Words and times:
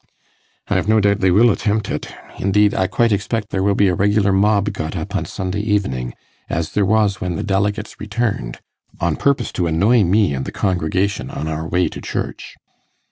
'I've 0.67 0.87
no 0.87 0.99
doubt 0.99 1.19
they 1.19 1.29
will 1.29 1.51
attempt 1.51 1.91
it; 1.91 2.07
indeed, 2.39 2.73
I 2.73 2.87
quite 2.87 3.11
expect 3.11 3.51
there 3.51 3.61
will 3.61 3.75
be 3.75 3.87
a 3.87 3.93
regular 3.93 4.31
mob 4.31 4.73
got 4.73 4.95
up 4.95 5.15
on 5.15 5.25
Sunday 5.25 5.59
evening, 5.59 6.15
as 6.49 6.71
there 6.71 6.87
was 6.87 7.21
when 7.21 7.35
the 7.35 7.43
delegates 7.43 7.99
returned, 7.99 8.61
on 8.99 9.15
purpose 9.15 9.51
to 9.51 9.67
annoy 9.67 10.03
me 10.03 10.33
and 10.33 10.45
the 10.45 10.51
congregation 10.51 11.29
on 11.29 11.47
our 11.47 11.67
way 11.67 11.87
to 11.87 12.01
church. 12.01 12.55